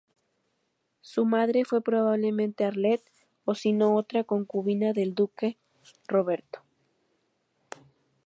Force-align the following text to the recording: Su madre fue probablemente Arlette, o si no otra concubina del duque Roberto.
Su 1.01 1.25
madre 1.27 1.63
fue 1.63 1.83
probablemente 1.83 2.65
Arlette, 2.65 3.11
o 3.45 3.53
si 3.53 3.71
no 3.71 3.93
otra 3.95 4.23
concubina 4.23 4.93
del 4.93 5.13
duque 5.13 5.59
Roberto. 6.07 6.63